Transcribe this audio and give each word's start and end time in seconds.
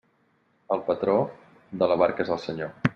El 0.75 0.81
patró, 0.89 1.19
de 1.83 1.93
la 1.93 2.01
barca 2.05 2.27
és 2.29 2.37
el 2.39 2.45
senyor. 2.49 2.79